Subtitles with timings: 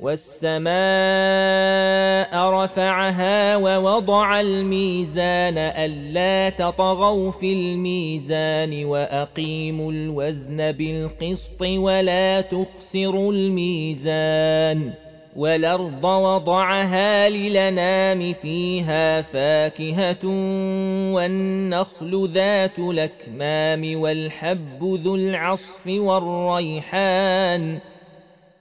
[0.00, 0.68] والسماء
[2.50, 14.92] رفعها ووضع الميزان ألا تطغوا في الميزان وأقيموا الوزن بالقسط ولا تخسروا الميزان
[15.36, 20.26] والأرض وضعها للنام فيها فاكهة
[21.14, 27.78] والنخل ذات الأكمام والحب ذو العصف والريحان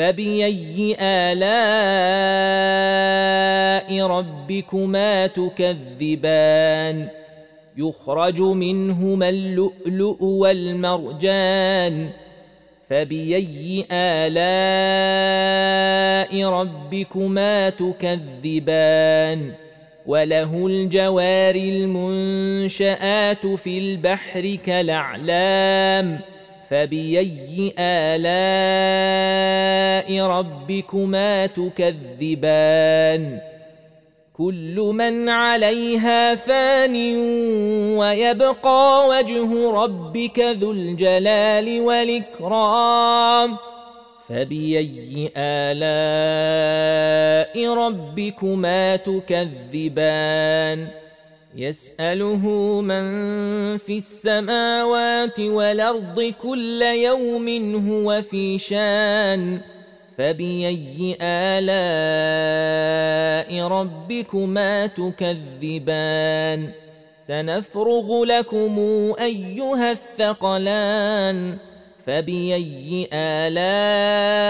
[0.00, 1.50] فبأي آلاء
[4.06, 7.08] ربكما تكذبان
[7.76, 12.08] يخرج منهما اللؤلؤ والمرجان
[12.90, 14.40] فبأي آلاء
[16.44, 19.52] ربكما تكذبان
[20.06, 26.20] وله الجوار المنشآت في البحر كالأعلام
[26.70, 28.26] فبأي آلاء
[30.26, 33.40] ربكما تكذبان
[34.36, 37.16] كل من عليها فان
[37.96, 43.56] ويبقى وجه ربك ذو الجلال والإكرام
[44.28, 46.54] فبأي آلاء
[47.74, 50.88] ربكما تكذبان
[51.56, 52.46] يسأله
[52.80, 53.02] من
[53.76, 57.48] في السماوات والأرض كل يوم
[57.88, 59.60] هو في شان
[60.18, 62.40] فبأي آلاء
[63.66, 66.70] ربكما تكذبان؟
[67.26, 68.78] سنفرغ لكم
[69.20, 71.56] أيها الثقلان
[72.06, 74.46] فبأي آلاء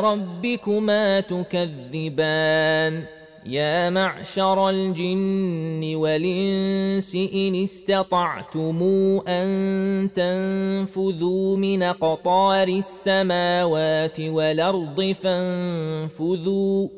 [0.00, 8.82] ربكما تكذبان؟ يا معشر الجن والإنس إن استطعتم
[9.28, 16.88] أن تنفذوا من قطار السماوات والأرض فانفذوا.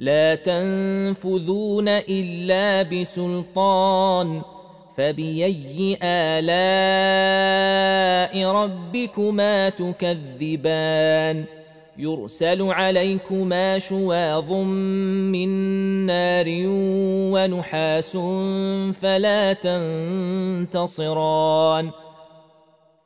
[0.00, 4.42] لا تنفذون إلا بسلطان.
[4.96, 6.50] فبأي آلاء
[8.46, 11.59] ربكما تكذبان ۖ؟
[11.98, 14.52] يرسل عليكما شواظ
[15.32, 15.48] من
[16.06, 16.46] نار
[17.32, 18.16] ونحاس
[19.00, 19.52] فلا
[20.66, 21.90] تنتصران.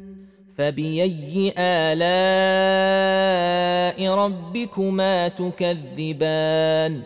[0.61, 1.97] فبأي آلاء
[4.13, 7.01] ربكما تكذبان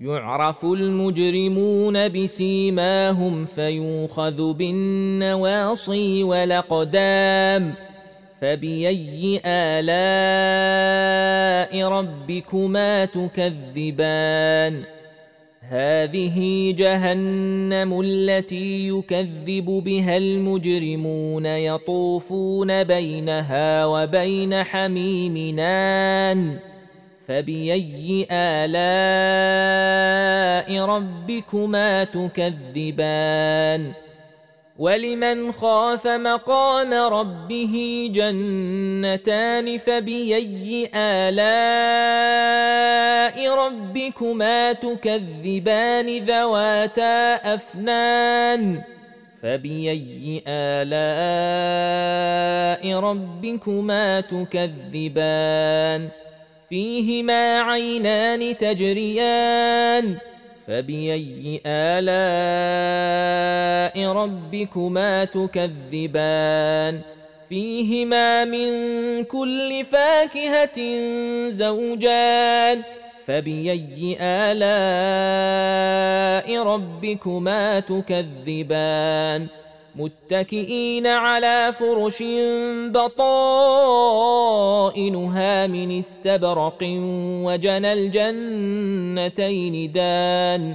[0.00, 7.74] يعرف المجرمون بسيماهم فيوخذ بالنواصي والأقدام
[8.40, 10.68] فبأي آلاء
[11.88, 14.82] ربكما تكذبان
[15.68, 26.58] هذه جهنم التي يكذب بها المجرمون يطوفون بينها وبين حميم نان.
[27.28, 29.64] فبأي آلاء
[30.84, 33.92] ربكما تكذبان؟
[34.78, 42.34] ولمن خاف مقام ربه جنتان فبأي آلاء
[43.54, 48.82] ربكما تكذبان ذواتا أفنان
[49.42, 50.94] فبأي آلاء
[52.98, 56.08] ربكما تكذبان
[56.68, 60.16] فيهما عينان تجريان
[60.66, 63.44] فبأي آلاء
[63.96, 67.00] ربكما تكذبان
[67.48, 68.68] فيهما من
[69.24, 70.78] كل فاكهة
[71.50, 72.82] زوجان
[73.26, 74.54] فبأي آلاء
[76.62, 79.46] ربكما تكذبان
[79.96, 82.22] متكئين على فرش
[82.88, 84.36] بطائنها
[85.66, 86.78] من استبرق
[87.44, 90.74] وجنى الجنتين دان